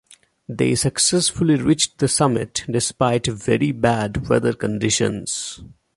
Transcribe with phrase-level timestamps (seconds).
[0.49, 5.61] They successfully reached the summit despite very bad weather conditions.